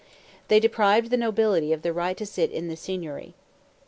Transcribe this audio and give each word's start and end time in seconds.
They 0.47 0.59
deprived 0.59 1.11
the 1.11 1.15
nobility 1.17 1.71
of 1.73 1.83
the 1.83 1.93
right 1.93 2.17
to 2.17 2.25
sit 2.25 2.49
in 2.49 2.69
the 2.69 2.75
Signory. 2.75 3.35